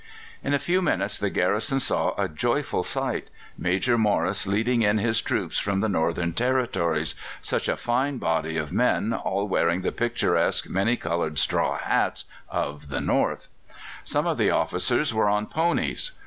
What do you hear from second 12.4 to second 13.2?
of the